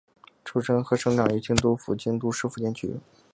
[0.43, 2.95] 出身和生长于京都府京都市伏见区。